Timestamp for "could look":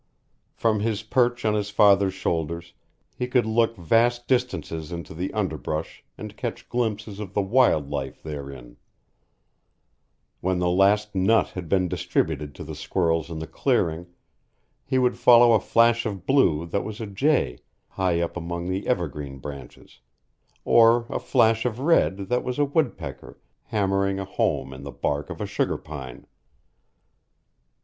3.27-3.77